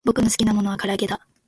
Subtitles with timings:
[0.03, 1.27] ぼくのすきなたべものはからあげだ